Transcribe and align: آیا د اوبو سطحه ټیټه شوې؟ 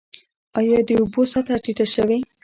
آیا 0.59 0.79
د 0.87 0.89
اوبو 1.01 1.21
سطحه 1.33 1.57
ټیټه 1.63 1.85
شوې؟ 1.93 2.17